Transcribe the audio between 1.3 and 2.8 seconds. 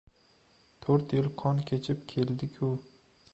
qon kechib keldi-ku!